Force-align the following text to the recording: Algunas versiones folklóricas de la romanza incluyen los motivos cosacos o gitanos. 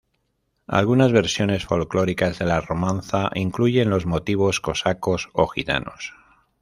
Algunas 0.65 1.11
versiones 1.11 1.63
folklóricas 1.67 2.39
de 2.39 2.45
la 2.45 2.59
romanza 2.59 3.29
incluyen 3.35 3.91
los 3.91 4.07
motivos 4.07 4.59
cosacos 4.59 5.29
o 5.33 5.45
gitanos. 5.45 6.15